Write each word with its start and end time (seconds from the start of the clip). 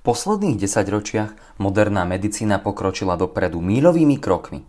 posledných 0.00 0.56
desaťročiach 0.56 1.60
moderná 1.60 2.08
medicína 2.08 2.60
pokročila 2.60 3.20
dopredu 3.20 3.60
míľovými 3.60 4.16
krokmi. 4.16 4.64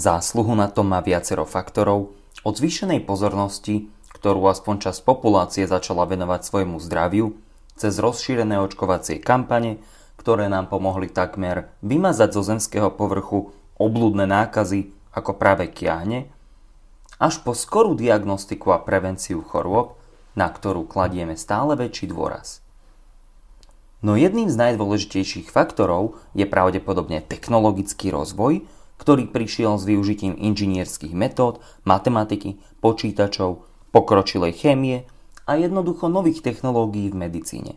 Zásluhu 0.00 0.56
na 0.58 0.66
tom 0.66 0.90
má 0.90 0.98
viacero 1.04 1.46
faktorov, 1.46 2.16
od 2.42 2.54
zvýšenej 2.58 3.06
pozornosti, 3.06 3.86
ktorú 4.18 4.50
aspoň 4.50 4.90
časť 4.90 5.00
populácie 5.06 5.64
začala 5.66 6.06
venovať 6.06 6.40
svojmu 6.42 6.78
zdraviu, 6.82 7.38
cez 7.78 7.98
rozšírené 7.98 8.58
očkovacie 8.62 9.22
kampane, 9.22 9.78
ktoré 10.18 10.46
nám 10.46 10.70
pomohli 10.70 11.10
takmer 11.10 11.70
vymazať 11.82 12.30
zo 12.34 12.42
zemského 12.46 12.94
povrchu 12.94 13.50
oblúdne 13.78 14.26
nákazy 14.26 14.94
ako 15.10 15.34
práve 15.34 15.66
kiahne, 15.70 16.30
až 17.18 17.42
po 17.42 17.54
skorú 17.54 17.94
diagnostiku 17.94 18.74
a 18.74 18.82
prevenciu 18.82 19.42
chorôb, 19.42 19.98
na 20.38 20.48
ktorú 20.48 20.88
kladieme 20.88 21.36
stále 21.38 21.76
väčší 21.78 22.10
dôraz. 22.10 22.61
No 24.02 24.18
jedným 24.18 24.50
z 24.50 24.58
najdôležitejších 24.58 25.46
faktorov 25.46 26.18
je 26.34 26.42
pravdepodobne 26.42 27.22
technologický 27.22 28.10
rozvoj, 28.10 28.66
ktorý 28.98 29.30
prišiel 29.30 29.78
s 29.78 29.86
využitím 29.86 30.34
inžinierských 30.34 31.14
metód, 31.14 31.62
matematiky, 31.86 32.58
počítačov, 32.82 33.62
pokročilej 33.94 34.58
chémie 34.58 35.06
a 35.46 35.54
jednoducho 35.54 36.10
nových 36.10 36.42
technológií 36.42 37.14
v 37.14 37.30
medicíne. 37.30 37.72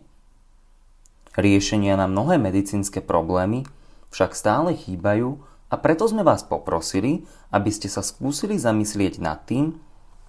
Riešenia 1.38 1.94
na 1.94 2.10
mnohé 2.10 2.42
medicínske 2.42 2.98
problémy 2.98 3.62
však 4.10 4.34
stále 4.34 4.74
chýbajú 4.74 5.38
a 5.70 5.74
preto 5.78 6.10
sme 6.10 6.26
vás 6.26 6.42
poprosili, 6.42 7.22
aby 7.54 7.70
ste 7.70 7.86
sa 7.86 8.02
skúsili 8.02 8.58
zamyslieť 8.58 9.22
nad 9.22 9.46
tým, 9.46 9.78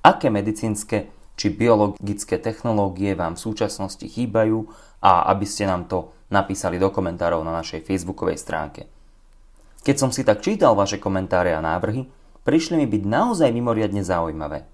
aké 0.05 0.29
medicínske 0.29 1.09
či 1.37 1.53
biologické 1.53 2.41
technológie 2.41 3.13
vám 3.13 3.37
v 3.37 3.43
súčasnosti 3.45 4.03
chýbajú 4.03 4.65
a 5.05 5.29
aby 5.29 5.45
ste 5.45 5.69
nám 5.69 5.85
to 5.85 6.11
napísali 6.33 6.81
do 6.81 6.89
komentárov 6.89 7.45
na 7.45 7.53
našej 7.61 7.85
facebookovej 7.85 8.41
stránke. 8.41 8.89
Keď 9.85 9.95
som 9.95 10.11
si 10.11 10.25
tak 10.25 10.43
čítal 10.43 10.75
vaše 10.75 10.99
komentáre 10.99 11.55
a 11.55 11.63
návrhy, 11.63 12.09
prišli 12.43 12.75
mi 12.81 12.89
byť 12.89 13.03
naozaj 13.07 13.49
mimoriadne 13.53 14.03
zaujímavé. 14.03 14.67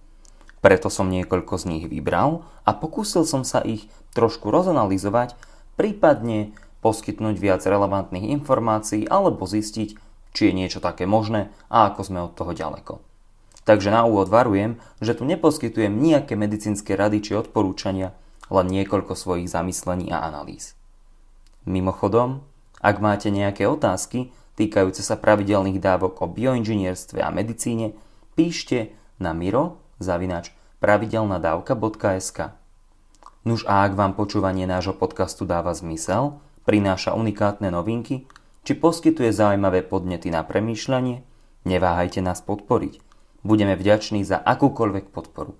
Preto 0.63 0.88
som 0.88 1.11
niekoľko 1.11 1.59
z 1.59 1.65
nich 1.69 1.85
vybral 1.91 2.47
a 2.63 2.71
pokúsil 2.71 3.27
som 3.27 3.43
sa 3.43 3.59
ich 3.61 3.91
trošku 4.16 4.47
rozanalizovať, 4.47 5.35
prípadne 5.75 6.55
poskytnúť 6.79 7.35
viac 7.35 7.61
relevantných 7.67 8.31
informácií 8.31 9.03
alebo 9.05 9.43
zistiť, 9.43 9.89
či 10.33 10.41
je 10.49 10.53
niečo 10.55 10.79
také 10.79 11.03
možné 11.03 11.51
a 11.67 11.91
ako 11.91 12.01
sme 12.01 12.19
od 12.23 12.33
toho 12.33 12.55
ďaleko. 12.55 13.12
Takže 13.64 13.95
na 13.95 14.03
úvod 14.03 14.28
varujem, 14.28 14.75
že 15.00 15.16
tu 15.16 15.23
neposkytujem 15.23 15.92
nejaké 15.92 16.36
medicínske 16.36 17.00
rady 17.00 17.23
či 17.23 17.31
odporúčania, 17.39 18.11
len 18.52 18.67
niekoľko 18.67 19.16
svojich 19.16 19.47
zamyslení 19.47 20.11
a 20.11 20.28
analýz. 20.28 20.75
Mimochodom, 21.64 22.44
ak 22.84 23.00
máte 23.00 23.31
nejaké 23.31 23.64
otázky 23.64 24.36
týkajúce 24.59 25.00
sa 25.00 25.16
pravidelných 25.16 25.80
dávok 25.80 26.19
o 26.19 26.28
bioinžinierstve 26.28 27.23
a 27.23 27.31
medicíne, 27.31 27.95
píšte 28.36 28.91
na 29.16 29.31
miro 29.31 29.80
zavinač 30.03 30.52
pravidelnadávka.sk 30.84 32.52
Nuž 33.47 33.64
a 33.64 33.88
ak 33.88 33.95
vám 33.95 34.19
počúvanie 34.19 34.67
nášho 34.67 34.95
podcastu 34.95 35.47
dáva 35.47 35.72
zmysel, 35.72 36.39
prináša 36.67 37.16
unikátne 37.16 37.72
novinky, 37.72 38.28
či 38.67 38.73
poskytuje 38.75 39.31
zaujímavé 39.31 39.88
podnety 39.88 40.31
na 40.31 40.44
premýšľanie, 40.44 41.23
neváhajte 41.64 42.19
nás 42.19 42.44
podporiť– 42.44 43.00
Budeme 43.44 43.75
vďační 43.75 44.23
za 44.23 44.39
akúkoľvek 44.39 45.11
podporu. 45.11 45.59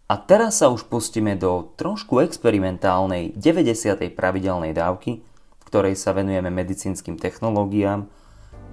A 0.06 0.14
teraz 0.14 0.62
sa 0.62 0.70
už 0.70 0.86
pustíme 0.86 1.34
do 1.34 1.74
trošku 1.74 2.22
experimentálnej 2.22 3.34
90. 3.34 4.14
pravidelnej 4.14 4.76
dávky, 4.76 5.26
v 5.26 5.62
ktorej 5.66 5.98
sa 5.98 6.14
venujeme 6.14 6.54
medicínskym 6.54 7.18
technológiám, 7.18 8.06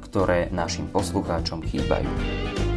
ktoré 0.06 0.53
našim 0.53 0.86
poslucháčom 0.92 1.64
chýbajú. 1.64 2.69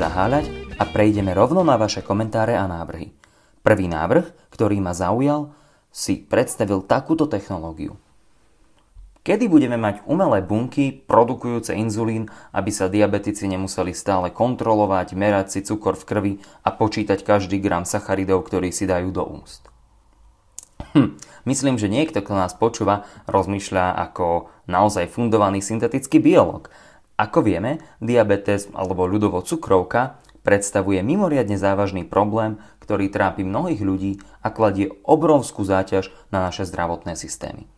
Zaháľať 0.00 0.48
a 0.80 0.88
prejdeme 0.88 1.36
rovno 1.36 1.60
na 1.60 1.76
vaše 1.76 2.00
komentáre 2.00 2.56
a 2.56 2.64
návrhy. 2.64 3.12
Prvý 3.60 3.84
návrh, 3.84 4.48
ktorý 4.48 4.80
ma 4.80 4.96
zaujal, 4.96 5.52
si 5.92 6.16
predstavil 6.24 6.80
takúto 6.88 7.28
technológiu. 7.28 8.00
Kedy 9.20 9.52
budeme 9.52 9.76
mať 9.76 10.00
umelé 10.08 10.40
bunky 10.40 11.04
produkujúce 11.04 11.76
inzulín, 11.76 12.32
aby 12.56 12.72
sa 12.72 12.88
diabetici 12.88 13.44
nemuseli 13.44 13.92
stále 13.92 14.32
kontrolovať, 14.32 15.12
merať 15.12 15.46
si 15.52 15.60
cukor 15.60 15.92
v 16.00 16.08
krvi 16.08 16.32
a 16.64 16.72
počítať 16.72 17.20
každý 17.20 17.60
gram 17.60 17.84
sacharidov, 17.84 18.48
ktorý 18.48 18.72
si 18.72 18.88
dajú 18.88 19.12
do 19.12 19.20
úst? 19.28 19.68
Hm, 20.96 21.20
myslím, 21.44 21.76
že 21.76 21.92
niekto, 21.92 22.24
kto 22.24 22.40
nás 22.40 22.56
počúva, 22.56 23.04
rozmýšľa 23.28 24.00
ako 24.08 24.48
naozaj 24.64 25.12
fundovaný 25.12 25.60
syntetický 25.60 26.24
biolog 26.24 26.72
ako 27.20 27.44
vieme, 27.44 27.84
diabetes 28.00 28.72
alebo 28.72 29.04
ľudovo 29.04 29.44
cukrovka 29.44 30.16
predstavuje 30.40 31.04
mimoriadne 31.04 31.60
závažný 31.60 32.08
problém, 32.08 32.56
ktorý 32.80 33.12
trápi 33.12 33.44
mnohých 33.44 33.84
ľudí 33.84 34.12
a 34.40 34.48
kladie 34.48 34.88
obrovskú 35.04 35.60
záťaž 35.60 36.08
na 36.32 36.40
naše 36.48 36.64
zdravotné 36.64 37.12
systémy. 37.20 37.68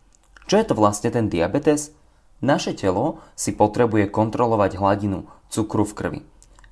Čo 0.46 0.62
je 0.62 0.66
to 0.70 0.74
vlastne 0.78 1.10
ten 1.10 1.26
diabetes? 1.26 1.90
Naše 2.38 2.74
telo 2.78 3.22
si 3.34 3.54
potrebuje 3.54 4.10
kontrolovať 4.14 4.78
hladinu 4.78 5.26
cukru 5.50 5.82
v 5.82 5.94
krvi. 5.94 6.20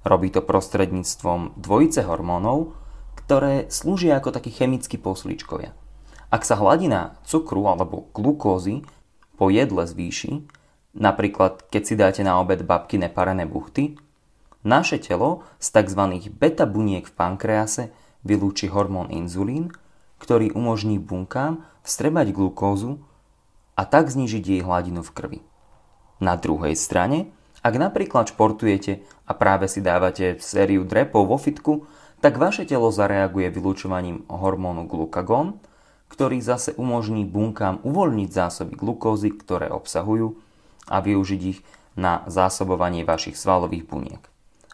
Robí 0.06 0.30
to 0.30 0.42
prostredníctvom 0.42 1.58
dvojice 1.58 2.06
hormónov, 2.06 2.74
ktoré 3.18 3.66
slúžia 3.70 4.18
ako 4.18 4.34
takí 4.34 4.50
chemickí 4.50 4.98
posličkovia. 4.98 5.74
Ak 6.30 6.46
sa 6.46 6.54
hladina 6.54 7.18
cukru 7.26 7.66
alebo 7.66 8.10
glukózy 8.14 8.86
po 9.34 9.50
jedle 9.50 9.86
zvýši, 9.86 10.46
Napríklad, 10.96 11.70
keď 11.70 11.82
si 11.86 11.94
dáte 11.94 12.22
na 12.26 12.42
obed 12.42 12.66
babky 12.66 12.98
neparené 12.98 13.46
buchty, 13.46 13.94
naše 14.66 14.98
telo 15.00 15.46
z 15.62 15.72
tzv. 15.72 16.02
beta 16.36 16.66
buniek 16.66 17.06
v 17.06 17.14
pankrease 17.14 17.94
vylúči 18.26 18.68
hormón 18.68 19.08
inzulín, 19.08 19.72
ktorý 20.20 20.52
umožní 20.52 21.00
bunkám 21.00 21.64
vstrebať 21.80 22.36
glukózu 22.36 23.00
a 23.78 23.88
tak 23.88 24.12
znižiť 24.12 24.44
jej 24.44 24.60
hladinu 24.60 25.00
v 25.00 25.10
krvi. 25.14 25.40
Na 26.20 26.36
druhej 26.36 26.76
strane, 26.76 27.32
ak 27.64 27.74
napríklad 27.80 28.28
športujete 28.28 29.00
a 29.24 29.32
práve 29.32 29.70
si 29.72 29.80
dávate 29.80 30.36
sériu 30.44 30.84
drepov 30.84 31.24
vo 31.24 31.40
fitku, 31.40 31.88
tak 32.20 32.36
vaše 32.36 32.68
telo 32.68 32.92
zareaguje 32.92 33.48
vylúčovaním 33.48 34.28
hormónu 34.28 34.84
glukagón, 34.84 35.56
ktorý 36.12 36.44
zase 36.44 36.76
umožní 36.76 37.24
bunkám 37.24 37.80
uvoľniť 37.80 38.28
zásoby 38.28 38.76
glukózy, 38.76 39.32
ktoré 39.32 39.72
obsahujú 39.72 40.49
a 40.90 40.98
využiť 40.98 41.40
ich 41.46 41.62
na 41.94 42.26
zásobovanie 42.26 43.06
vašich 43.06 43.38
svalových 43.38 43.86
buniek. 43.86 44.22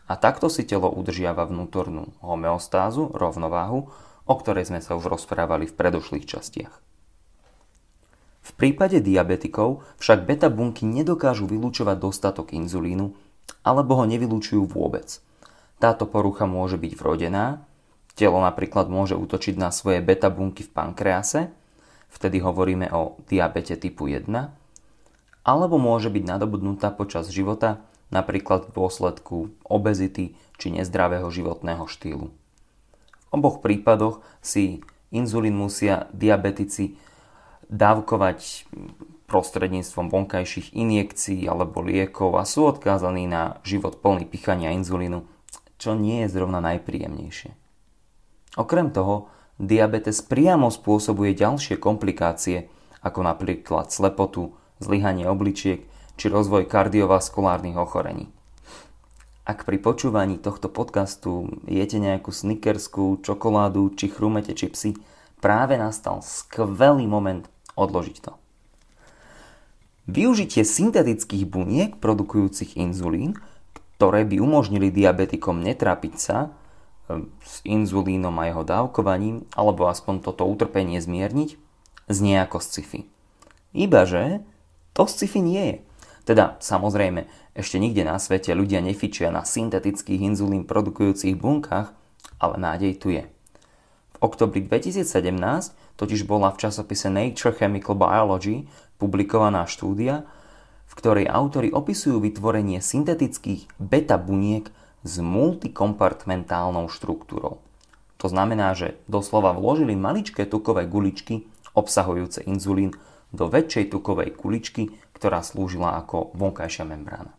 A 0.06 0.14
takto 0.16 0.48
si 0.48 0.64
telo 0.64 0.88
udržiava 0.88 1.44
vnútornú 1.44 2.14
homeostázu, 2.24 3.12
rovnováhu, 3.12 3.90
o 4.26 4.34
ktorej 4.34 4.70
sme 4.72 4.80
sa 4.80 4.96
už 4.96 5.12
rozprávali 5.12 5.68
v 5.68 5.76
predošlých 5.76 6.26
častiach. 6.26 6.74
V 8.46 8.50
prípade 8.54 9.02
diabetikov 9.02 9.82
však 9.98 10.22
beta 10.22 10.46
bunky 10.46 10.86
nedokážu 10.86 11.50
vylúčovať 11.50 11.98
dostatok 11.98 12.54
inzulínu 12.54 13.10
alebo 13.66 13.98
ho 13.98 14.04
nevylúčujú 14.06 14.70
vôbec. 14.70 15.18
Táto 15.82 16.06
porucha 16.06 16.46
môže 16.46 16.78
byť 16.78 16.92
vrodená, 16.94 17.66
telo 18.14 18.38
napríklad 18.38 18.86
môže 18.86 19.18
útočiť 19.18 19.58
na 19.58 19.74
svoje 19.74 19.98
beta 19.98 20.30
bunky 20.30 20.62
v 20.62 20.70
pankrease, 20.70 21.50
vtedy 22.06 22.38
hovoríme 22.38 22.86
o 22.94 23.18
diabete 23.26 23.74
typu 23.74 24.06
1, 24.06 24.30
alebo 25.46 25.78
môže 25.78 26.10
byť 26.10 26.24
nadobudnutá 26.26 26.90
počas 26.90 27.30
života, 27.30 27.86
napríklad 28.10 28.66
v 28.66 28.74
dôsledku 28.74 29.54
obezity 29.62 30.34
či 30.58 30.74
nezdravého 30.74 31.30
životného 31.30 31.86
štýlu. 31.86 32.34
V 32.34 33.30
oboch 33.30 33.62
prípadoch 33.62 34.26
si 34.42 34.82
inzulín 35.14 35.54
musia 35.54 36.10
diabetici 36.10 36.98
dávkovať 37.70 38.66
prostredníctvom 39.26 40.06
vonkajších 40.10 40.74
injekcií 40.74 41.46
alebo 41.50 41.82
liekov 41.82 42.38
a 42.38 42.46
sú 42.46 42.66
odkázaní 42.66 43.26
na 43.26 43.58
život 43.66 43.98
plný 43.98 44.26
pichania 44.26 44.74
inzulínu, 44.74 45.26
čo 45.78 45.98
nie 45.98 46.26
je 46.26 46.32
zrovna 46.34 46.62
najpríjemnejšie. 46.62 47.50
Okrem 48.56 48.94
toho, 48.94 49.28
diabetes 49.58 50.22
priamo 50.22 50.70
spôsobuje 50.70 51.34
ďalšie 51.34 51.76
komplikácie, 51.76 52.70
ako 53.02 53.20
napríklad 53.26 53.90
slepotu, 53.90 54.54
zlyhanie 54.80 55.28
obličiek 55.28 55.84
či 56.16 56.26
rozvoj 56.32 56.68
kardiovaskulárnych 56.68 57.76
ochorení. 57.76 58.32
ak 59.46 59.62
pri 59.62 59.78
počúvaní 59.78 60.42
tohto 60.42 60.66
podcastu 60.66 61.62
jete 61.70 62.02
nejakú 62.02 62.34
snickerskú 62.34 63.22
čokoládu 63.22 63.94
či 63.94 64.10
chrumete 64.10 64.58
čipsy, 64.58 64.98
práve 65.38 65.78
nastal 65.78 66.18
skvelý 66.18 67.06
moment 67.06 67.46
odložiť 67.78 68.16
to. 68.26 68.34
Využitie 70.10 70.66
syntetických 70.66 71.46
buniek 71.46 71.98
produkujúcich 71.98 72.74
inzulín, 72.74 73.38
ktoré 73.98 74.26
by 74.26 74.38
umožnili 74.38 74.90
diabetikom 74.90 75.62
netrápiť 75.62 76.14
sa 76.18 76.38
ehm, 77.06 77.30
s 77.42 77.62
inzulínom 77.62 78.34
a 78.38 78.50
jeho 78.50 78.62
dávkovaním, 78.62 79.46
alebo 79.54 79.86
aspoň 79.86 80.26
toto 80.26 80.46
utrpenie 80.46 80.98
zmierniť, 80.98 81.54
znie 82.10 82.38
ako 82.42 82.58
sci-fi. 82.62 83.06
Ibaže 83.74 84.42
to 84.96 85.04
sci-fi 85.04 85.44
nie 85.44 85.64
je. 85.68 85.76
Teda, 86.24 86.56
samozrejme, 86.58 87.28
ešte 87.52 87.76
nikde 87.76 88.02
na 88.02 88.16
svete 88.16 88.56
ľudia 88.56 88.80
nefičia 88.80 89.28
na 89.28 89.44
syntetických 89.44 90.32
inzulín 90.32 90.64
produkujúcich 90.64 91.36
bunkách, 91.36 91.92
ale 92.40 92.54
nádej 92.56 92.92
tu 92.96 93.12
je. 93.12 93.28
V 94.16 94.18
oktobri 94.24 94.64
2017 94.64 95.36
totiž 96.00 96.24
bola 96.24 96.48
v 96.48 96.60
časopise 96.64 97.12
Nature 97.12 97.52
Chemical 97.52 97.94
Biology 97.94 98.64
publikovaná 98.96 99.68
štúdia, 99.68 100.24
v 100.88 100.92
ktorej 100.96 101.28
autory 101.28 101.68
opisujú 101.68 102.24
vytvorenie 102.24 102.80
syntetických 102.80 103.68
beta 103.76 104.16
buniek 104.16 104.72
s 105.04 105.20
multikompartmentálnou 105.20 106.88
štruktúrou. 106.88 107.60
To 108.16 108.26
znamená, 108.32 108.72
že 108.72 108.96
doslova 109.06 109.52
vložili 109.52 109.92
maličké 109.92 110.48
tukové 110.48 110.88
guličky 110.88 111.44
obsahujúce 111.76 112.40
inzulín 112.48 112.96
do 113.32 113.50
väčšej 113.50 113.90
tukovej 113.90 114.34
kuličky, 114.34 114.94
ktorá 115.16 115.42
slúžila 115.42 115.98
ako 115.98 116.34
vonkajšia 116.36 116.84
membrána. 116.86 117.32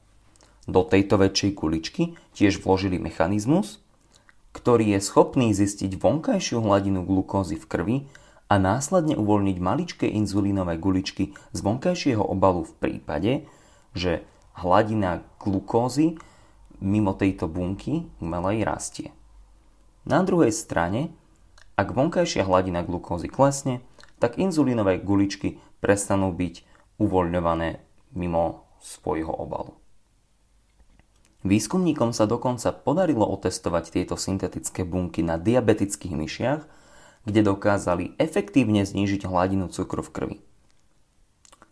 Do 0.68 0.84
tejto 0.84 1.16
väčšej 1.16 1.52
kuličky 1.56 2.04
tiež 2.36 2.60
vložili 2.60 3.00
mechanizmus, 3.00 3.80
ktorý 4.52 4.98
je 4.98 5.00
schopný 5.00 5.54
zistiť 5.56 5.96
vonkajšiu 5.96 6.60
hladinu 6.60 7.06
glukózy 7.08 7.56
v 7.56 7.66
krvi 7.70 7.98
a 8.52 8.60
následne 8.60 9.16
uvoľniť 9.16 9.58
maličké 9.60 10.08
inzulínové 10.10 10.82
guličky 10.82 11.32
z 11.54 11.60
vonkajšieho 11.62 12.24
obalu 12.24 12.66
v 12.66 12.74
prípade, 12.82 13.34
že 13.96 14.26
hladina 14.60 15.24
glukózy 15.40 16.18
mimo 16.82 17.14
tejto 17.14 17.46
bunky 17.48 18.10
umelej 18.20 18.66
rastie. 18.66 19.08
Na 20.08 20.24
druhej 20.24 20.56
strane, 20.56 21.14
ak 21.78 21.94
vonkajšia 21.94 22.48
hladina 22.48 22.82
glukózy 22.82 23.30
klesne, 23.30 23.86
tak 24.18 24.42
inzulínové 24.42 24.98
guličky 24.98 25.62
prestanú 25.80 26.34
byť 26.34 26.64
uvoľňované 26.98 27.82
mimo 28.18 28.68
svojho 28.82 29.32
obalu. 29.32 29.78
Výskumníkom 31.46 32.12
sa 32.12 32.26
dokonca 32.26 32.74
podarilo 32.74 33.24
otestovať 33.24 33.94
tieto 33.94 34.18
syntetické 34.18 34.84
bunky 34.84 35.22
na 35.22 35.38
diabetických 35.38 36.14
myšiach, 36.18 36.62
kde 37.24 37.42
dokázali 37.44 38.18
efektívne 38.18 38.84
znížiť 38.84 39.28
hladinu 39.28 39.70
cukru 39.70 40.02
v 40.02 40.12
krvi. 40.12 40.38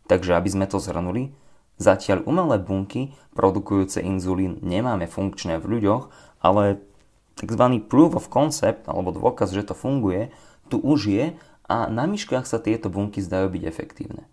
Takže 0.05 0.37
aby 0.37 0.49
sme 0.51 0.65
to 0.69 0.77
zhrnuli, 0.77 1.33
zatiaľ 1.81 2.23
umelé 2.29 2.61
bunky 2.61 3.17
produkujúce 3.33 3.99
inzulín 4.05 4.61
nemáme 4.61 5.09
funkčné 5.09 5.57
v 5.57 5.79
ľuďoch, 5.79 6.13
ale 6.45 6.79
tzv. 7.35 7.63
proof 7.89 8.15
of 8.15 8.29
concept, 8.29 8.85
alebo 8.85 9.11
dôkaz, 9.11 9.51
že 9.51 9.65
to 9.65 9.73
funguje, 9.73 10.29
tu 10.69 10.77
už 10.77 11.09
je 11.09 11.25
a 11.65 11.89
na 11.89 12.05
myškách 12.05 12.45
sa 12.45 12.61
tieto 12.61 12.93
bunky 12.93 13.21
zdajú 13.21 13.49
byť 13.49 13.63
efektívne. 13.65 14.23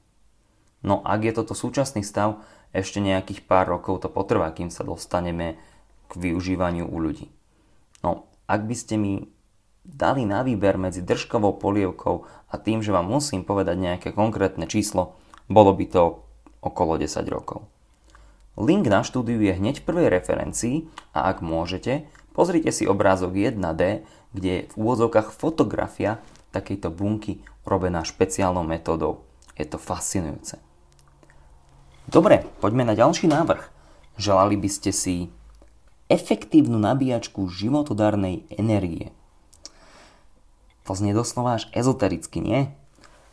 No 0.84 1.00
ak 1.06 1.24
je 1.24 1.32
toto 1.32 1.54
súčasný 1.56 2.04
stav, 2.04 2.42
ešte 2.72 2.98
nejakých 2.98 3.44
pár 3.44 3.68
rokov 3.68 4.04
to 4.04 4.08
potrvá, 4.08 4.48
kým 4.50 4.72
sa 4.72 4.82
dostaneme 4.82 5.60
k 6.08 6.12
využívaniu 6.16 6.88
u 6.88 6.96
ľudí. 7.00 7.28
No, 8.00 8.28
ak 8.48 8.66
by 8.66 8.74
ste 8.76 8.96
mi 8.98 9.28
dali 9.84 10.24
na 10.24 10.42
výber 10.42 10.76
medzi 10.80 11.00
držkovou 11.04 11.58
polievkou 11.58 12.26
a 12.50 12.54
tým, 12.58 12.80
že 12.80 12.94
vám 12.94 13.06
musím 13.06 13.44
povedať 13.44 13.76
nejaké 13.78 14.08
konkrétne 14.12 14.66
číslo, 14.66 15.16
bolo 15.46 15.74
by 15.74 15.84
to 15.88 16.02
okolo 16.62 16.96
10 16.98 17.26
rokov. 17.28 17.66
Link 18.54 18.84
na 18.84 19.00
štúdiu 19.00 19.40
je 19.40 19.56
hneď 19.56 19.80
v 19.80 19.86
prvej 19.88 20.08
referencii 20.12 20.86
a 21.16 21.32
ak 21.32 21.40
môžete, 21.40 22.04
pozrite 22.36 22.68
si 22.68 22.84
obrázok 22.84 23.32
1D, 23.32 24.04
kde 24.32 24.50
je 24.52 24.66
v 24.68 24.74
úvodzovkách 24.76 25.32
fotografia 25.32 26.20
takejto 26.52 26.92
bunky 26.92 27.40
robená 27.64 28.04
špeciálnou 28.04 28.62
metódou. 28.62 29.24
Je 29.56 29.64
to 29.64 29.80
fascinujúce. 29.80 30.60
Dobre, 32.06 32.44
poďme 32.60 32.84
na 32.84 32.94
ďalší 32.94 33.26
návrh. 33.26 33.62
Želali 34.20 34.60
by 34.60 34.68
ste 34.68 34.92
si 34.92 35.32
efektívnu 36.12 36.76
nabíjačku 36.76 37.48
životodárnej 37.48 38.44
energie. 38.52 39.14
To 40.84 40.92
znie 40.92 41.16
doslova 41.16 41.56
až 41.56 41.70
ezotericky, 41.72 42.42
nie? 42.42 42.68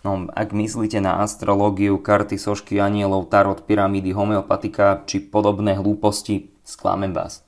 No, 0.05 0.31
ak 0.31 0.55
myslíte 0.55 1.03
na 1.03 1.19
astrológiu, 1.19 1.99
karty, 1.99 2.39
sošky, 2.39 2.79
anielov, 2.79 3.27
tarot, 3.27 3.67
pyramídy, 3.67 4.15
homeopatika 4.15 5.03
či 5.03 5.19
podobné 5.19 5.75
hlúposti, 5.75 6.55
sklamem 6.63 7.11
vás. 7.11 7.43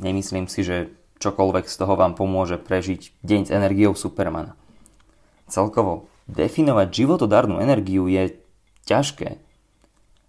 Nemyslím 0.00 0.48
si, 0.48 0.64
že 0.64 0.96
čokoľvek 1.20 1.68
z 1.68 1.76
toho 1.76 1.94
vám 2.00 2.16
pomôže 2.16 2.56
prežiť 2.56 3.20
deň 3.20 3.40
s 3.44 3.50
energiou 3.52 3.92
Supermana. 3.92 4.56
Celkovo, 5.50 6.06
definovať 6.30 6.88
životodárnu 6.94 7.58
energiu 7.58 8.06
je 8.06 8.38
ťažké. 8.86 9.42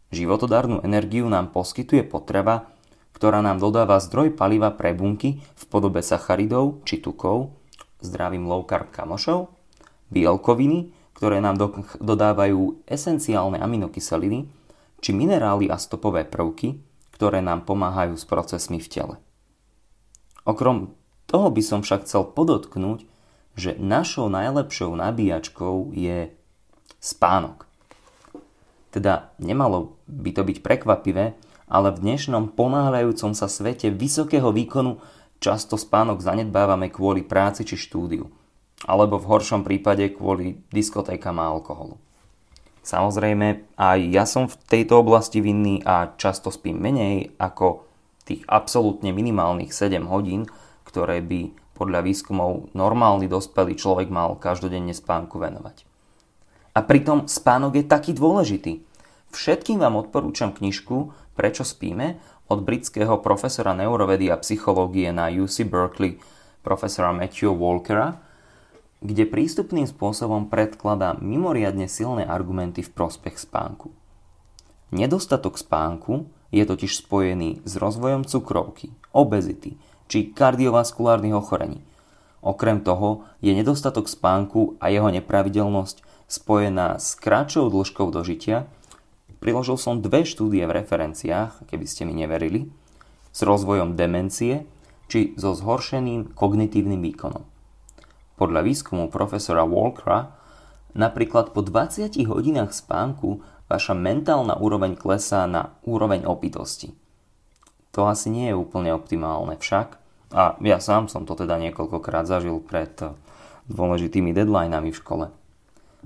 Životodárnu 0.09 0.81
energiu 0.81 1.29
nám 1.29 1.53
poskytuje 1.53 2.01
potreba, 2.03 2.73
ktorá 3.13 3.45
nám 3.45 3.61
dodáva 3.61 4.01
zdroj 4.01 4.33
paliva 4.33 4.73
pre 4.73 4.97
bunky 4.97 5.39
v 5.39 5.63
podobe 5.69 6.01
sacharidov 6.01 6.81
či 6.89 6.97
tukov, 6.97 7.53
zdravým 8.01 8.49
low 8.49 8.65
carb 8.65 8.89
kamošov, 8.89 9.53
bielkoviny, 10.09 10.89
ktoré 11.13 11.37
nám 11.37 11.61
do, 11.61 11.67
dodávajú 12.01 12.81
esenciálne 12.89 13.61
aminokyseliny, 13.61 14.49
či 15.05 15.13
minerály 15.13 15.69
a 15.69 15.77
stopové 15.77 16.25
prvky, 16.25 16.81
ktoré 17.13 17.45
nám 17.45 17.69
pomáhajú 17.69 18.17
s 18.17 18.25
procesmi 18.25 18.81
v 18.81 18.89
tele. 18.89 19.15
Okrom 20.49 20.97
toho 21.29 21.53
by 21.53 21.61
som 21.61 21.85
však 21.85 22.09
chcel 22.09 22.25
podotknúť, 22.33 23.05
že 23.55 23.75
našou 23.77 24.31
najlepšou 24.31 24.95
nabíjačkou 24.95 25.91
je 25.91 26.31
spánok. 27.01 27.67
Teda 28.91 29.31
nemalo 29.39 29.95
by 30.07 30.31
to 30.35 30.43
byť 30.43 30.57
prekvapivé, 30.59 31.35
ale 31.71 31.87
v 31.95 32.01
dnešnom 32.03 32.51
ponáhľajúcom 32.51 33.31
sa 33.31 33.47
svete 33.47 33.87
vysokého 33.87 34.51
výkonu 34.51 34.99
často 35.39 35.79
spánok 35.79 36.19
zanedbávame 36.19 36.91
kvôli 36.91 37.23
práci 37.23 37.63
či 37.63 37.79
štúdiu. 37.79 38.27
Alebo 38.83 39.21
v 39.21 39.29
horšom 39.31 39.63
prípade 39.63 40.03
kvôli 40.11 40.59
diskotékam 40.73 41.39
a 41.39 41.47
alkoholu. 41.53 41.95
Samozrejme, 42.81 43.77
aj 43.77 43.99
ja 44.09 44.25
som 44.25 44.49
v 44.49 44.57
tejto 44.65 45.05
oblasti 45.05 45.37
vinný 45.37 45.85
a 45.85 46.17
často 46.17 46.49
spím 46.49 46.81
menej 46.81 47.37
ako 47.37 47.85
tých 48.25 48.41
absolútne 48.49 49.13
minimálnych 49.13 49.69
7 49.69 50.01
hodín, 50.09 50.49
ktoré 50.83 51.21
by 51.21 51.60
podľa 51.81 52.05
výskumov 52.05 52.69
normálny 52.77 53.25
dospelý 53.25 53.73
človek 53.73 54.13
mal 54.13 54.37
každodenne 54.37 54.93
spánku 54.93 55.41
venovať. 55.41 55.89
A 56.77 56.85
pritom 56.85 57.25
spánok 57.25 57.81
je 57.81 57.85
taký 57.89 58.13
dôležitý. 58.13 58.85
Všetkým 59.33 59.81
vám 59.81 59.97
odporúčam 59.97 60.53
knižku 60.53 61.09
Prečo 61.41 61.63
spíme 61.63 62.19
od 62.51 62.61
britského 62.61 63.17
profesora 63.23 63.71
neurovedy 63.71 64.27
a 64.29 64.37
psychológie 64.43 65.09
na 65.15 65.31
UC 65.31 65.65
Berkeley 65.65 66.19
profesora 66.61 67.15
Matthew 67.15 67.55
Walkera, 67.55 68.19
kde 69.01 69.25
prístupným 69.25 69.89
spôsobom 69.89 70.51
predkladá 70.51 71.17
mimoriadne 71.17 71.89
silné 71.89 72.27
argumenty 72.27 72.85
v 72.85 72.93
prospech 72.93 73.41
spánku. 73.41 73.89
Nedostatok 74.93 75.57
spánku 75.57 76.29
je 76.51 76.61
totiž 76.67 77.01
spojený 77.01 77.63
s 77.63 77.79
rozvojom 77.79 78.27
cukrovky, 78.27 78.93
obezity 79.15 79.79
či 80.11 80.35
kardiovaskulárnych 80.35 81.31
ochorení. 81.31 81.79
Okrem 82.43 82.83
toho 82.83 83.23
je 83.39 83.55
nedostatok 83.55 84.11
spánku 84.11 84.75
a 84.83 84.91
jeho 84.91 85.07
nepravidelnosť 85.07 86.27
spojená 86.27 86.99
s 86.99 87.15
kratšou 87.15 87.71
dĺžkou 87.71 88.11
dožitia. 88.11 88.67
Priložil 89.39 89.79
som 89.79 90.03
dve 90.03 90.27
štúdie 90.27 90.67
v 90.67 90.83
referenciách, 90.83 91.63
keby 91.71 91.85
ste 91.87 92.03
mi 92.03 92.11
neverili, 92.11 92.67
s 93.31 93.39
rozvojom 93.47 93.95
demencie 93.95 94.67
či 95.07 95.31
so 95.39 95.55
zhoršeným 95.55 96.35
kognitívnym 96.35 96.99
výkonom. 96.99 97.47
Podľa 98.35 98.61
výskumu 98.67 99.07
profesora 99.07 99.63
Walkera 99.63 100.35
napríklad 100.91 101.55
po 101.55 101.63
20 101.63 102.19
hodinách 102.27 102.75
spánku 102.75 103.39
vaša 103.71 103.95
mentálna 103.95 104.59
úroveň 104.59 104.99
klesá 104.99 105.47
na 105.47 105.77
úroveň 105.87 106.27
opitosti. 106.27 106.91
To 107.95 108.07
asi 108.09 108.33
nie 108.33 108.51
je 108.51 108.55
úplne 108.57 108.91
optimálne 108.91 109.55
však, 109.61 110.00
a 110.31 110.55
ja 110.63 110.79
sám 110.79 111.11
som 111.11 111.27
to 111.27 111.35
teda 111.35 111.59
niekoľkokrát 111.59 112.27
zažil 112.27 112.63
pred 112.63 112.91
dôležitými 113.67 114.31
deadlinami 114.31 114.91
v 114.91 114.99
škole. 114.99 115.25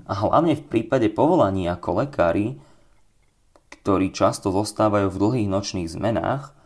A 0.04 0.12
hlavne 0.12 0.58
v 0.58 0.66
prípade 0.66 1.08
povolaní 1.08 1.70
ako 1.70 2.04
lekári, 2.04 2.60
ktorí 3.70 4.12
často 4.12 4.52
zostávajú 4.52 5.08
v 5.08 5.20
dlhých 5.22 5.48
nočných 5.48 5.88
zmenách, 5.88 6.56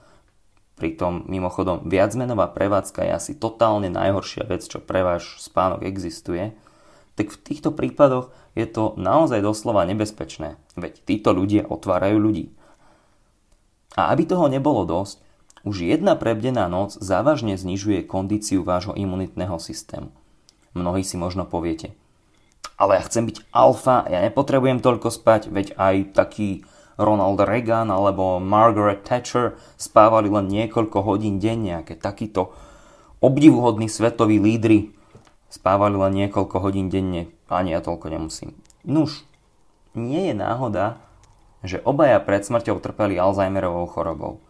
Pritom 0.81 1.29
mimochodom 1.29 1.85
viacmenová 1.85 2.49
prevádzka 2.57 3.05
je 3.05 3.13
asi 3.13 3.33
totálne 3.37 3.93
najhoršia 3.93 4.49
vec, 4.49 4.65
čo 4.65 4.81
pre 4.81 5.05
váš 5.05 5.37
spánok 5.37 5.85
existuje, 5.85 6.57
tak 7.21 7.37
v 7.37 7.41
týchto 7.45 7.77
prípadoch 7.77 8.33
je 8.57 8.65
to 8.65 8.97
naozaj 8.97 9.45
doslova 9.45 9.85
nebezpečné, 9.85 10.57
veď 10.81 11.05
títo 11.05 11.37
ľudia 11.37 11.69
otvárajú 11.69 12.17
ľudí. 12.17 12.57
A 13.93 14.09
aby 14.09 14.25
toho 14.25 14.49
nebolo 14.49 14.89
dosť, 14.89 15.21
už 15.67 15.85
jedna 15.85 16.17
prebdená 16.17 16.67
noc 16.67 16.97
závažne 16.97 17.57
znižuje 17.57 18.07
kondíciu 18.09 18.65
vášho 18.65 18.97
imunitného 18.97 19.61
systému. 19.61 20.09
Mnohí 20.73 21.03
si 21.03 21.19
možno 21.19 21.45
poviete, 21.45 21.93
ale 22.81 22.97
ja 22.97 23.03
chcem 23.05 23.29
byť 23.29 23.53
alfa, 23.53 24.09
ja 24.09 24.25
nepotrebujem 24.25 24.81
toľko 24.81 25.13
spať, 25.13 25.53
veď 25.53 25.67
aj 25.77 26.17
taký 26.17 26.65
Ronald 27.01 27.41
Reagan 27.41 27.89
alebo 27.89 28.41
Margaret 28.41 29.05
Thatcher 29.05 29.57
spávali 29.81 30.29
len 30.29 30.49
niekoľko 30.49 31.01
hodín 31.05 31.41
denne, 31.41 31.81
aké 31.81 31.97
takíto 31.97 32.53
obdivuhodní 33.21 33.89
svetoví 33.89 34.41
lídry 34.41 34.93
spávali 35.51 35.99
len 35.99 36.13
niekoľko 36.25 36.57
hodín 36.63 36.89
denne, 36.89 37.29
ani 37.51 37.75
ja 37.75 37.83
toľko 37.83 38.07
nemusím. 38.13 38.55
Nuž, 38.87 39.27
nie 39.93 40.31
je 40.31 40.35
náhoda, 40.37 41.03
že 41.67 41.83
obaja 41.85 42.23
pred 42.23 42.47
smrťou 42.47 42.81
trpeli 42.81 43.19
Alzheimerovou 43.21 43.85
chorobou. 43.91 44.41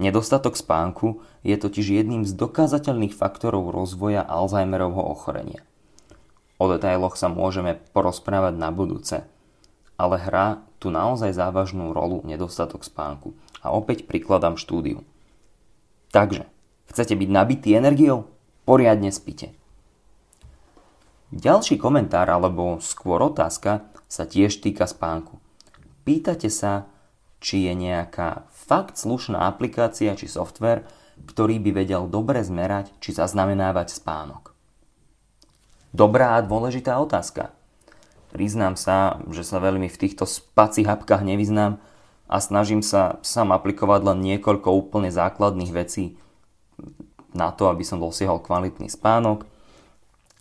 Nedostatok 0.00 0.56
spánku 0.56 1.20
je 1.44 1.52
totiž 1.60 2.00
jedným 2.00 2.24
z 2.24 2.32
dokázateľných 2.32 3.12
faktorov 3.12 3.68
rozvoja 3.68 4.24
Alzheimerovho 4.24 5.04
ochorenia. 5.04 5.60
O 6.56 6.72
detailoch 6.72 7.20
sa 7.20 7.28
môžeme 7.28 7.76
porozprávať 7.92 8.56
na 8.56 8.72
budúce, 8.72 9.28
ale 10.00 10.16
hrá 10.16 10.64
tu 10.80 10.88
naozaj 10.88 11.36
závažnú 11.36 11.92
rolu 11.92 12.24
nedostatok 12.24 12.80
spánku. 12.80 13.36
A 13.60 13.76
opäť 13.76 14.08
prikladám 14.08 14.56
štúdiu. 14.56 15.04
Takže, 16.08 16.48
chcete 16.88 17.12
byť 17.12 17.28
nabitý 17.28 17.76
energiou? 17.76 18.24
Poriadne 18.64 19.12
spite. 19.12 19.52
Ďalší 21.28 21.76
komentár 21.76 22.32
alebo 22.32 22.80
skôr 22.80 23.20
otázka 23.20 23.84
sa 24.08 24.24
tiež 24.24 24.64
týka 24.64 24.88
spánku. 24.88 25.36
Pýtate 26.08 26.48
sa, 26.48 26.88
či 27.40 27.66
je 27.66 27.72
nejaká 27.72 28.46
fakt 28.52 29.00
slušná 29.00 29.48
aplikácia 29.48 30.12
či 30.14 30.28
software, 30.28 30.84
ktorý 31.24 31.60
by 31.60 31.84
vedel 31.84 32.06
dobre 32.06 32.40
zmerať 32.44 32.92
či 33.00 33.16
zaznamenávať 33.16 33.96
spánok. 33.96 34.52
Dobrá 35.90 36.38
a 36.38 36.44
dôležitá 36.44 36.94
otázka. 37.02 37.50
Priznám 38.30 38.78
sa, 38.78 39.18
že 39.26 39.42
sa 39.42 39.58
veľmi 39.58 39.90
v 39.90 40.00
týchto 40.06 40.22
spacích 40.22 40.86
hapkách 40.86 41.26
nevyznám 41.26 41.82
a 42.30 42.36
snažím 42.38 42.78
sa 42.78 43.18
sám 43.26 43.50
aplikovať 43.50 44.06
len 44.06 44.22
niekoľko 44.22 44.70
úplne 44.70 45.10
základných 45.10 45.74
vecí 45.74 46.14
na 47.34 47.50
to, 47.50 47.66
aby 47.66 47.82
som 47.82 47.98
dosiahol 47.98 48.38
kvalitný 48.38 48.86
spánok. 48.86 49.42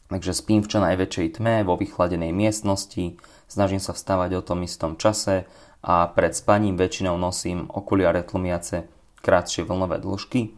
Takže 0.10 0.34
spím 0.34 0.66
v 0.66 0.70
čo 0.74 0.82
najväčšej 0.82 1.38
tme, 1.38 1.62
vo 1.62 1.78
vychladenej 1.78 2.34
miestnosti, 2.34 3.22
snažím 3.46 3.78
sa 3.78 3.94
vstávať 3.94 4.42
o 4.42 4.46
tom 4.46 4.66
istom 4.66 4.98
čase 4.98 5.46
a 5.86 6.10
pred 6.10 6.34
spaním 6.34 6.75
väčšinou 6.75 7.16
nosím 7.16 7.70
okuliare 7.70 8.25
tlmiace 8.25 8.89
krátšie 9.22 9.63
vlnové 9.63 10.01
dĺžky, 10.01 10.58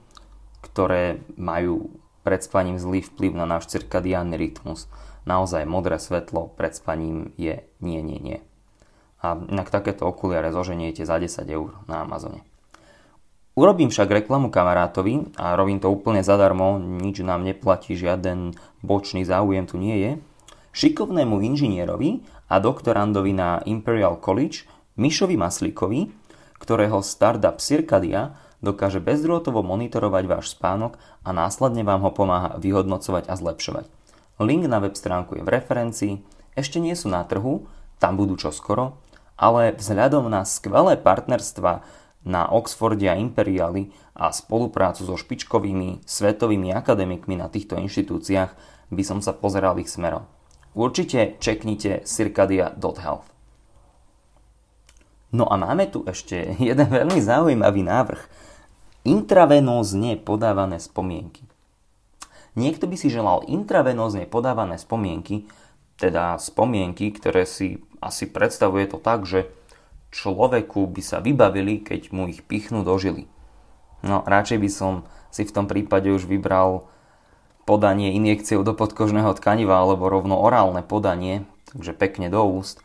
ktoré 0.64 1.20
majú 1.36 1.92
pred 2.24 2.40
spaním 2.40 2.80
zlý 2.80 3.04
vplyv 3.04 3.36
na 3.36 3.46
náš 3.46 3.68
cirkadiánny 3.68 4.40
rytmus 4.40 4.88
naozaj 5.26 5.70
modré 5.70 6.02
svetlo 6.02 6.54
pred 6.58 6.74
spaním 6.74 7.34
je 7.38 7.62
nie, 7.82 8.02
nie, 8.02 8.20
nie. 8.20 8.40
A 9.22 9.38
inak 9.38 9.70
takéto 9.70 10.10
okuliare 10.10 10.50
zoženiete 10.50 11.06
za 11.06 11.22
10 11.22 11.46
eur 11.46 11.78
na 11.86 12.02
Amazone. 12.02 12.42
Urobím 13.52 13.92
však 13.92 14.24
reklamu 14.24 14.48
kamarátovi 14.48 15.36
a 15.36 15.60
robím 15.60 15.84
to 15.84 15.92
úplne 15.92 16.24
zadarmo, 16.24 16.80
nič 16.80 17.20
nám 17.20 17.44
neplatí, 17.44 18.00
žiaden 18.00 18.56
bočný 18.80 19.28
záujem 19.28 19.68
tu 19.68 19.76
nie 19.76 19.96
je. 20.00 20.12
Šikovnému 20.72 21.44
inžinierovi 21.44 22.24
a 22.48 22.64
doktorandovi 22.64 23.36
na 23.36 23.60
Imperial 23.68 24.24
College 24.24 24.64
Mišovi 24.96 25.36
Maslíkovi, 25.36 26.08
ktorého 26.64 27.04
startup 27.04 27.60
Circadia 27.60 28.40
dokáže 28.64 29.04
bezdrôtovo 29.04 29.60
monitorovať 29.68 30.24
váš 30.32 30.56
spánok 30.56 30.96
a 31.28 31.36
následne 31.36 31.84
vám 31.84 32.08
ho 32.08 32.12
pomáha 32.16 32.56
vyhodnocovať 32.56 33.28
a 33.28 33.36
zlepšovať. 33.36 33.86
Link 34.40 34.64
na 34.64 34.80
web 34.80 34.96
stránku 34.96 35.36
je 35.36 35.44
v 35.44 35.52
referencii, 35.52 36.14
ešte 36.56 36.80
nie 36.80 36.96
sú 36.96 37.12
na 37.12 37.28
trhu, 37.28 37.68
tam 38.00 38.16
budú 38.16 38.40
čoskoro, 38.40 38.96
ale 39.36 39.76
vzhľadom 39.76 40.30
na 40.32 40.48
skvelé 40.48 40.96
partnerstva 40.96 41.84
na 42.26 42.46
Oxforde 42.50 43.10
a 43.10 43.18
Imperiali 43.18 43.90
a 44.14 44.30
spoluprácu 44.30 45.08
so 45.08 45.16
špičkovými 45.18 46.06
svetovými 46.06 46.70
akademikmi 46.76 47.40
na 47.40 47.50
týchto 47.50 47.80
inštitúciách 47.82 48.52
by 48.94 49.04
som 49.06 49.20
sa 49.24 49.34
pozeral 49.34 49.80
ich 49.82 49.90
smerom. 49.90 50.28
Určite 50.78 51.42
čeknite 51.42 52.06
circadia.health. 52.08 53.28
No 55.32 55.48
a 55.48 55.56
máme 55.56 55.88
tu 55.88 56.04
ešte 56.06 56.54
jeden 56.70 56.88
veľmi 56.88 57.20
zaujímavý 57.20 57.82
návrh. 57.88 58.22
Intravenózne 59.02 60.22
podávané 60.22 60.78
spomienky. 60.78 61.48
Niekto 62.54 62.86
by 62.86 63.00
si 63.00 63.08
želal 63.08 63.48
intravenózne 63.48 64.28
podávané 64.28 64.76
spomienky, 64.76 65.48
teda 65.96 66.36
spomienky, 66.36 67.16
ktoré 67.16 67.48
si 67.48 67.80
asi 68.04 68.28
predstavuje 68.28 68.92
to 68.92 69.00
tak, 69.00 69.24
že 69.24 69.48
človeku 70.12 70.86
by 70.92 71.02
sa 71.02 71.24
vybavili, 71.24 71.82
keď 71.82 72.12
mu 72.12 72.28
ich 72.28 72.44
pichnú 72.44 72.84
do 72.84 72.94
žily. 73.00 73.26
No, 74.04 74.22
radšej 74.28 74.58
by 74.60 74.70
som 74.70 74.94
si 75.32 75.48
v 75.48 75.56
tom 75.56 75.66
prípade 75.66 76.12
už 76.12 76.28
vybral 76.28 76.92
podanie 77.64 78.12
injekciou 78.18 78.66
do 78.68 78.76
podkožného 78.76 79.32
tkaniva 79.38 79.80
alebo 79.80 80.12
rovno 80.12 80.36
orálne 80.36 80.84
podanie, 80.84 81.48
takže 81.72 81.96
pekne 81.96 82.28
do 82.28 82.44
úst. 82.44 82.84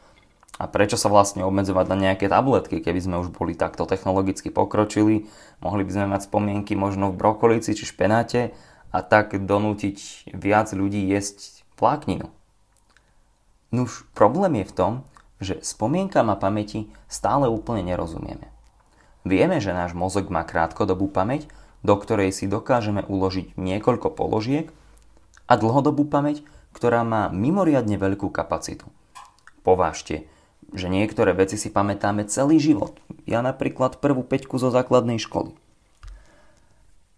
A 0.57 0.65
prečo 0.71 0.97
sa 0.97 1.13
vlastne 1.13 1.45
obmedzovať 1.45 1.87
na 1.93 1.97
nejaké 2.09 2.33
tabletky, 2.33 2.81
keby 2.81 3.01
sme 3.03 3.17
už 3.21 3.29
boli 3.29 3.53
takto 3.53 3.85
technologicky 3.85 4.49
pokročili, 4.49 5.29
mohli 5.61 5.85
by 5.85 5.93
sme 5.93 6.07
mať 6.17 6.33
spomienky 6.33 6.73
možno 6.73 7.13
v 7.13 7.19
brokolici 7.21 7.77
či 7.77 7.85
špenáte 7.85 8.57
a 8.89 8.99
tak 9.05 9.37
donútiť 9.37 10.31
viac 10.33 10.73
ľudí 10.73 11.05
jesť 11.13 11.67
vlákninu. 11.77 12.33
Nuž, 13.69 14.09
problém 14.17 14.65
je 14.65 14.71
v 14.71 14.77
tom, 14.77 14.93
že 15.43 15.61
spomienkam 15.61 16.33
a 16.33 16.37
pamäti 16.37 16.89
stále 17.07 17.47
úplne 17.51 17.85
nerozumieme. 17.85 18.49
Vieme, 19.27 19.59
že 19.59 19.75
náš 19.75 19.93
mozog 19.93 20.31
má 20.31 20.47
krátkodobú 20.47 21.11
pamäť, 21.11 21.51
do 21.83 21.99
ktorej 21.99 22.33
si 22.33 22.47
dokážeme 22.47 23.03
uložiť 23.05 23.59
niekoľko 23.59 24.15
položiek 24.15 24.71
a 25.51 25.59
dlhodobú 25.59 26.07
pamäť, 26.07 26.47
ktorá 26.73 27.03
má 27.03 27.29
mimoriadne 27.33 27.99
veľkú 27.99 28.31
kapacitu. 28.31 28.87
Povážte, 29.67 30.31
že 30.75 30.91
niektoré 30.91 31.35
veci 31.35 31.59
si 31.59 31.71
pamätáme 31.71 32.27
celý 32.27 32.59
život. 32.59 32.99
Ja 33.27 33.43
napríklad 33.43 33.99
prvú 33.99 34.23
peťku 34.23 34.59
zo 34.59 34.71
základnej 34.71 35.19
školy. 35.19 35.55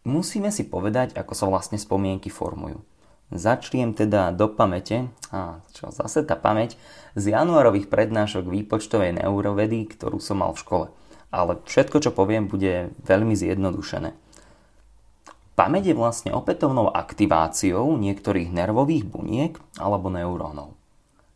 Musíme 0.09 0.49
si 0.49 0.65
povedať, 0.65 1.13
ako 1.13 1.33
sa 1.37 1.45
vlastne 1.45 1.77
spomienky 1.77 2.33
formujú. 2.33 2.81
Začnem 3.29 3.93
teda 3.93 4.33
do 4.33 4.49
pamäte, 4.49 5.13
a 5.29 5.61
čo 5.77 5.93
zase 5.93 6.25
tá 6.25 6.33
pamäť, 6.33 6.81
z 7.13 7.37
januárových 7.37 7.93
prednášok 7.93 8.49
výpočtovej 8.49 9.21
neurovedy, 9.21 9.85
ktorú 9.85 10.17
som 10.17 10.41
mal 10.41 10.57
v 10.57 10.63
škole. 10.65 10.87
Ale 11.29 11.61
všetko, 11.69 12.01
čo 12.01 12.11
poviem, 12.17 12.49
bude 12.49 12.89
veľmi 13.05 13.37
zjednodušené. 13.37 14.17
Pamäť 15.59 15.93
je 15.93 15.99
vlastne 15.99 16.31
opätovnou 16.33 16.89
aktiváciou 16.89 17.99
niektorých 18.01 18.49
nervových 18.49 19.05
buniek 19.05 19.59
alebo 19.77 20.09
neurónov. 20.09 20.79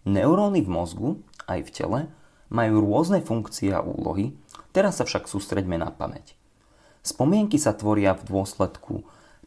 Neuróny 0.09 0.65
v 0.65 0.71
mozgu, 0.73 1.11
aj 1.45 1.61
v 1.67 1.71
tele, 1.75 2.01
majú 2.49 2.81
rôzne 2.81 3.21
funkcie 3.21 3.75
a 3.75 3.85
úlohy, 3.85 4.33
teraz 4.73 5.03
sa 5.03 5.05
však 5.05 5.29
sústreďme 5.29 5.77
na 5.77 5.93
pamäť. 5.93 6.39
Spomienky 7.03 7.59
sa 7.59 7.75
tvoria 7.75 8.15
v 8.15 8.23
dôsledku 8.31 9.03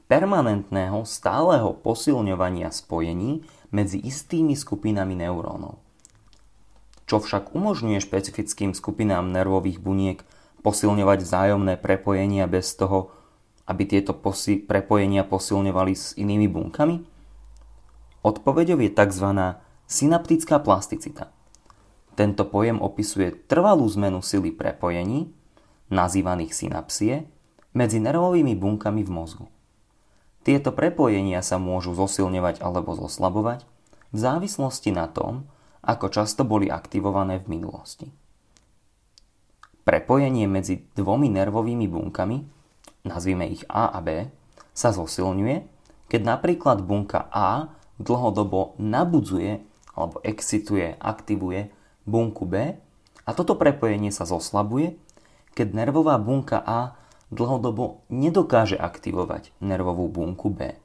permanentného 0.05 1.01
stáleho 1.03 1.73
posilňovania 1.73 2.69
spojení 2.69 3.41
medzi 3.73 3.97
istými 3.99 4.53
skupinami 4.53 5.17
neurónov. 5.17 5.81
Čo 7.05 7.21
však 7.21 7.53
umožňuje 7.53 8.01
špecifickým 8.01 8.73
skupinám 8.73 9.29
nervových 9.29 9.77
buniek 9.77 10.25
posilňovať 10.65 11.19
vzájomné 11.21 11.73
prepojenia 11.77 12.49
bez 12.49 12.73
toho, 12.73 13.13
aby 13.69 13.85
tieto 13.85 14.17
posi- 14.17 14.61
prepojenia 14.61 15.21
posilňovali 15.25 15.93
s 15.93 16.17
inými 16.17 16.49
bunkami? 16.49 16.97
Odpovedou 18.25 18.81
je 18.81 18.89
tzv. 18.89 19.27
synaptická 19.85 20.57
plasticita. 20.57 21.29
Tento 22.17 22.47
pojem 22.49 22.81
opisuje 22.81 23.37
trvalú 23.45 23.85
zmenu 23.93 24.25
sily 24.25 24.49
prepojení, 24.49 25.29
nazývaných 25.93 26.57
synapsie, 26.57 27.29
medzi 27.75 28.01
nervovými 28.01 28.57
bunkami 28.57 29.05
v 29.05 29.11
mozgu. 29.11 29.45
Tieto 30.45 30.69
prepojenia 30.69 31.41
sa 31.41 31.57
môžu 31.57 31.97
zosilňovať 31.97 32.61
alebo 32.61 32.93
zoslabovať 32.93 33.65
v 34.13 34.17
závislosti 34.21 34.93
na 34.93 35.09
tom, 35.09 35.49
ako 35.81 36.13
často 36.13 36.45
boli 36.45 36.69
aktivované 36.69 37.41
v 37.41 37.57
minulosti. 37.57 38.13
Prepojenie 39.85 40.45
medzi 40.45 40.85
dvomi 40.93 41.33
nervovými 41.33 41.89
bunkami 41.89 42.37
nazvime 43.09 43.49
ich 43.49 43.65
A 43.73 43.89
a 43.89 43.99
B, 44.05 44.29
sa 44.75 44.93
zosilňuje, 44.93 45.65
keď 46.13 46.21
napríklad 46.21 46.85
bunka 46.85 47.25
A 47.33 47.73
dlhodobo 47.97 48.77
nabudzuje 48.77 49.65
alebo 49.97 50.21
excituje, 50.21 50.93
aktivuje 51.01 51.73
bunku 52.05 52.45
B 52.45 52.77
a 53.25 53.29
toto 53.33 53.57
prepojenie 53.57 54.13
sa 54.13 54.29
zoslabuje, 54.29 54.93
keď 55.57 55.67
nervová 55.73 56.21
bunka 56.21 56.61
A 56.61 56.99
dlhodobo 57.33 58.05
nedokáže 58.09 58.77
aktivovať 58.77 59.53
nervovú 59.61 60.09
bunku 60.09 60.51
B. 60.53 60.77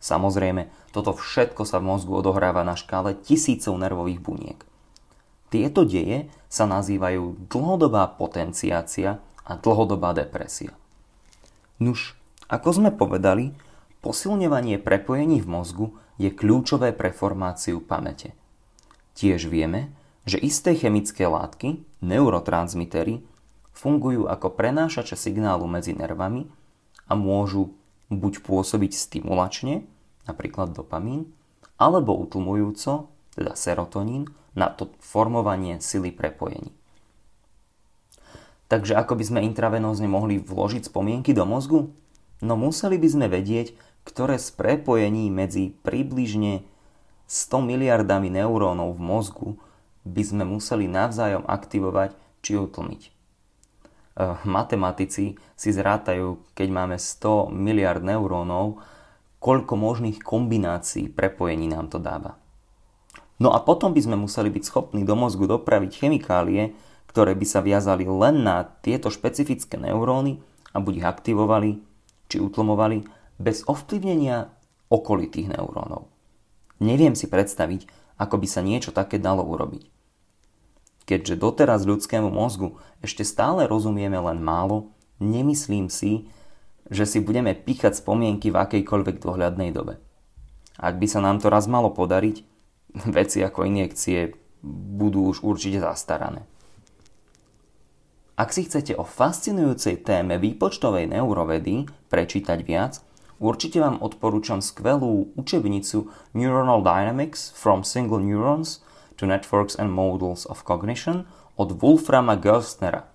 Samozrejme, 0.00 0.68
toto 0.92 1.16
všetko 1.16 1.66
sa 1.66 1.80
v 1.82 1.88
mozgu 1.90 2.12
odohráva 2.20 2.62
na 2.62 2.76
škále 2.78 3.16
tisícov 3.16 3.74
nervových 3.80 4.20
buniek. 4.22 4.60
Tieto 5.48 5.86
deje 5.86 6.28
sa 6.46 6.66
nazývajú 6.66 7.48
dlhodobá 7.50 8.18
potenciácia 8.18 9.18
a 9.46 9.52
dlhodobá 9.54 10.12
depresia. 10.12 10.74
Nuž, 11.78 12.18
ako 12.50 12.68
sme 12.82 12.90
povedali, 12.94 13.54
posilňovanie 14.02 14.78
prepojení 14.82 15.42
v 15.42 15.48
mozgu 15.48 15.86
je 16.16 16.32
kľúčové 16.32 16.96
pre 16.96 17.12
formáciu 17.12 17.82
pamäte. 17.82 18.32
Tiež 19.16 19.48
vieme, 19.48 19.92
že 20.26 20.42
isté 20.42 20.74
chemické 20.74 21.24
látky, 21.24 21.82
neurotransmitery, 22.02 23.22
fungujú 23.76 24.24
ako 24.24 24.56
prenášače 24.56 25.14
signálu 25.14 25.68
medzi 25.68 25.92
nervami 25.92 26.48
a 27.06 27.12
môžu 27.12 27.76
buď 28.08 28.40
pôsobiť 28.40 28.96
stimulačne, 28.96 29.84
napríklad 30.24 30.72
dopamín, 30.72 31.36
alebo 31.76 32.16
utlmujúco, 32.16 33.12
teda 33.36 33.52
serotonín, 33.52 34.32
na 34.56 34.72
to 34.72 34.88
formovanie 35.04 35.76
sily 35.84 36.08
prepojení. 36.08 36.72
Takže 38.66 38.98
ako 38.98 39.20
by 39.20 39.24
sme 39.28 39.46
intravenózne 39.46 40.10
mohli 40.10 40.42
vložiť 40.42 40.90
spomienky 40.90 41.36
do 41.36 41.46
mozgu? 41.46 41.92
No 42.42 42.58
museli 42.58 42.98
by 42.98 43.08
sme 43.12 43.26
vedieť, 43.30 43.76
ktoré 44.02 44.40
z 44.40 44.50
prepojení 44.56 45.30
medzi 45.30 45.70
približne 45.84 46.66
100 47.28 47.62
miliardami 47.62 48.32
neurónov 48.32 48.98
v 48.98 49.02
mozgu 49.02 49.48
by 50.06 50.22
sme 50.22 50.44
museli 50.46 50.86
navzájom 50.86 51.46
aktivovať 51.46 52.14
či 52.42 52.54
utlmiť. 52.58 53.15
Eh, 54.16 54.32
matematici 54.48 55.36
si 55.60 55.70
zrátajú, 55.76 56.40
keď 56.56 56.68
máme 56.72 56.96
100 56.96 57.52
miliard 57.52 58.00
neurónov, 58.00 58.80
koľko 59.44 59.76
možných 59.76 60.24
kombinácií 60.24 61.12
prepojení 61.12 61.68
nám 61.68 61.92
to 61.92 62.00
dáva. 62.00 62.40
No 63.36 63.52
a 63.52 63.60
potom 63.60 63.92
by 63.92 64.00
sme 64.00 64.16
museli 64.16 64.48
byť 64.48 64.64
schopní 64.64 65.04
do 65.04 65.12
mozgu 65.12 65.44
dopraviť 65.44 66.00
chemikálie, 66.00 66.72
ktoré 67.12 67.36
by 67.36 67.44
sa 67.44 67.60
viazali 67.60 68.08
len 68.08 68.40
na 68.40 68.64
tieto 68.64 69.12
špecifické 69.12 69.76
neuróny 69.76 70.40
a 70.72 70.80
buď 70.80 71.04
ich 71.04 71.06
aktivovali 71.06 71.70
či 72.32 72.40
utlmovali 72.40 73.04
bez 73.36 73.68
ovplyvnenia 73.68 74.48
okolitých 74.88 75.52
neurónov. 75.52 76.08
Neviem 76.80 77.12
si 77.12 77.28
predstaviť, 77.28 77.84
ako 78.16 78.40
by 78.40 78.46
sa 78.48 78.64
niečo 78.64 78.96
také 78.96 79.20
dalo 79.20 79.44
urobiť. 79.44 79.95
Keďže 81.06 81.38
doteraz 81.38 81.86
ľudskému 81.86 82.28
mozgu 82.34 82.74
ešte 82.98 83.22
stále 83.22 83.70
rozumieme 83.70 84.18
len 84.18 84.42
málo, 84.42 84.90
nemyslím 85.22 85.86
si, 85.86 86.26
že 86.90 87.06
si 87.06 87.22
budeme 87.22 87.54
píchať 87.54 88.02
spomienky 88.02 88.50
v 88.50 88.58
akejkoľvek 88.58 89.22
dohľadnej 89.22 89.70
dobe. 89.70 90.02
Ak 90.76 90.98
by 90.98 91.06
sa 91.06 91.22
nám 91.22 91.38
to 91.38 91.46
raz 91.46 91.70
malo 91.70 91.94
podariť, 91.94 92.42
veci 93.16 93.38
ako 93.40 93.64
injekcie 93.64 94.34
budú 94.66 95.30
už 95.30 95.46
určite 95.46 95.78
zastarané. 95.78 96.42
Ak 98.36 98.52
si 98.52 98.68
chcete 98.68 98.92
o 98.92 99.06
fascinujúcej 99.06 100.04
téme 100.04 100.36
výpočtovej 100.36 101.08
neurovedy 101.08 101.88
prečítať 102.12 102.60
viac, 102.66 103.00
určite 103.40 103.80
vám 103.80 104.02
odporúčam 104.04 104.60
skvelú 104.60 105.32
učebnicu 105.40 106.12
Neuronal 106.36 106.84
Dynamics 106.84 107.56
from 107.56 107.80
Single 107.80 108.20
Neurons 108.20 108.84
to 109.16 109.26
Networks 109.26 109.76
and 109.76 109.92
Models 109.92 110.46
of 110.46 110.62
Cognition 110.62 111.24
od 111.56 111.72
Wolframa 111.80 112.36
Gerstnera. 112.36 113.08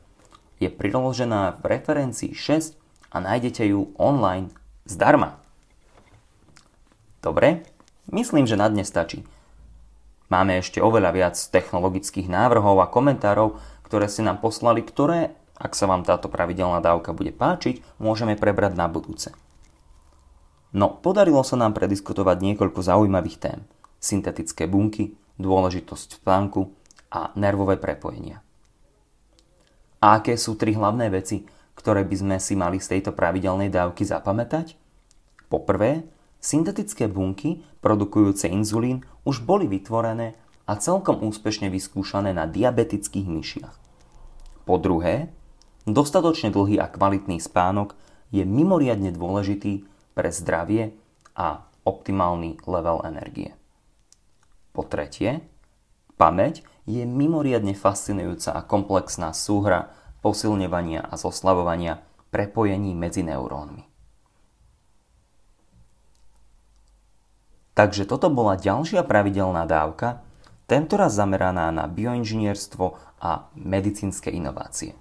Je 0.58 0.70
priložená 0.70 1.62
v 1.62 1.78
referencii 1.78 2.34
6 2.34 2.78
a 3.14 3.18
nájdete 3.22 3.70
ju 3.70 3.94
online 3.98 4.54
zdarma. 4.86 5.38
Dobre, 7.22 7.66
myslím, 8.10 8.50
že 8.50 8.58
na 8.58 8.66
dnes 8.70 8.90
stačí. 8.90 9.22
Máme 10.32 10.58
ešte 10.58 10.80
oveľa 10.80 11.12
viac 11.12 11.36
technologických 11.38 12.32
návrhov 12.32 12.82
a 12.82 12.90
komentárov, 12.90 13.60
ktoré 13.86 14.08
ste 14.08 14.24
nám 14.24 14.40
poslali, 14.40 14.80
ktoré, 14.82 15.36
ak 15.60 15.76
sa 15.76 15.86
vám 15.86 16.08
táto 16.08 16.32
pravidelná 16.32 16.80
dávka 16.80 17.12
bude 17.12 17.36
páčiť, 17.36 17.84
môžeme 18.00 18.40
prebrať 18.40 18.74
na 18.80 18.88
budúce. 18.88 19.36
No, 20.72 20.88
podarilo 20.88 21.44
sa 21.44 21.60
nám 21.60 21.76
prediskutovať 21.76 22.38
niekoľko 22.40 22.80
zaujímavých 22.80 23.38
tém. 23.44 23.60
Syntetické 24.00 24.72
bunky, 24.72 25.20
dôležitosť 25.42 26.22
spánku 26.22 26.70
a 27.12 27.34
nervové 27.36 27.76
prepojenia. 27.82 28.40
A 30.02 30.22
aké 30.22 30.38
sú 30.38 30.56
tri 30.58 30.78
hlavné 30.78 31.10
veci, 31.10 31.46
ktoré 31.76 32.06
by 32.06 32.16
sme 32.16 32.38
si 32.38 32.54
mali 32.54 32.78
z 32.78 32.98
tejto 32.98 33.12
pravidelnej 33.18 33.74
dávky 33.74 34.06
zapamätať? 34.06 34.78
Poprvé, 35.50 36.06
Syntetické 36.42 37.06
bunky 37.06 37.62
produkujúce 37.86 38.50
inzulín 38.50 39.06
už 39.30 39.46
boli 39.46 39.70
vytvorené 39.70 40.34
a 40.66 40.74
celkom 40.74 41.22
úspešne 41.22 41.70
vyskúšané 41.70 42.34
na 42.34 42.50
diabetických 42.50 43.30
myšiach. 43.30 43.76
Po 44.66 44.82
druhé, 44.82 45.30
dostatočne 45.86 46.50
dlhý 46.50 46.82
a 46.82 46.90
kvalitný 46.90 47.38
spánok 47.38 47.94
je 48.34 48.42
mimoriadne 48.42 49.14
dôležitý 49.14 49.86
pre 50.18 50.34
zdravie 50.34 50.98
a 51.38 51.62
optimálny 51.86 52.58
level 52.66 53.06
energie. 53.06 53.54
Po 54.72 54.88
tretie, 54.88 55.44
pamäť 56.16 56.64
je 56.88 57.04
mimoriadne 57.04 57.76
fascinujúca 57.76 58.56
a 58.56 58.66
komplexná 58.66 59.36
súhra 59.36 59.92
posilňovania 60.24 61.04
a 61.04 61.14
zoslavovania 61.20 62.00
prepojení 62.32 62.96
medzi 62.96 63.26
neurónmi. 63.28 63.92
Takže 67.72 68.04
toto 68.04 68.28
bola 68.28 68.60
ďalšia 68.60 69.02
pravidelná 69.08 69.64
dávka, 69.64 70.22
tentoraz 70.68 71.16
zameraná 71.16 71.72
na 71.72 71.88
bioinžinierstvo 71.88 72.86
a 73.20 73.52
medicínske 73.56 74.32
inovácie. 74.32 74.96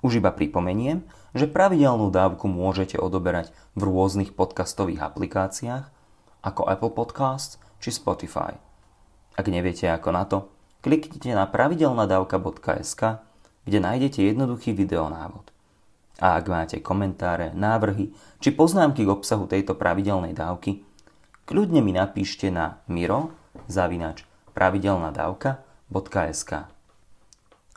Už 0.00 0.22
iba 0.22 0.32
pripomeniem, 0.32 1.04
že 1.36 1.50
pravidelnú 1.50 2.08
dávku 2.08 2.48
môžete 2.48 2.96
odoberať 2.96 3.52
v 3.76 3.88
rôznych 3.88 4.32
podcastových 4.32 5.04
aplikáciách 5.04 5.90
ako 6.40 6.62
Apple 6.64 6.92
Podcasts 6.94 7.60
či 7.82 7.92
Spotify. 7.92 8.67
Ak 9.38 9.46
neviete 9.46 9.86
ako 9.86 10.10
na 10.10 10.26
to, 10.26 10.50
kliknite 10.82 11.30
na 11.30 11.46
pravidelnadavka.sk, 11.46 13.02
kde 13.62 13.78
nájdete 13.78 14.26
jednoduchý 14.26 14.74
videonávod. 14.74 15.54
A 16.18 16.34
ak 16.34 16.50
máte 16.50 16.82
komentáre, 16.82 17.54
návrhy 17.54 18.10
či 18.42 18.50
poznámky 18.50 19.06
k 19.06 19.14
obsahu 19.14 19.46
tejto 19.46 19.78
pravidelnej 19.78 20.34
dávky, 20.34 20.82
kľudne 21.46 21.78
mi 21.78 21.94
napíšte 21.94 22.50
na 22.50 22.82
miro 22.90 23.30
zavinač 23.70 24.26
pravidelnadavka.sk 24.58 26.52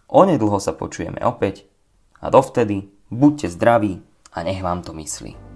Onedlho 0.09 0.57
sa 0.57 0.73
počujeme 0.73 1.21
opäť 1.21 1.69
a 2.17 2.33
dovtedy 2.33 2.89
buďte 3.13 3.53
zdraví 3.53 4.01
a 4.33 4.41
nech 4.41 4.65
vám 4.65 4.81
to 4.81 4.97
myslí. 4.97 5.50